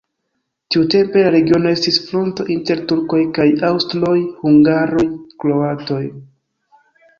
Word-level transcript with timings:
Tiutempe 0.75 1.25
la 1.27 1.33
regiono 1.35 1.73
estis 1.77 1.99
fronto 2.05 2.47
inter 2.55 2.81
turkoj 2.93 3.21
kaj 3.37 3.47
aŭstroj-hungaroj-kroatoj. 3.69 6.03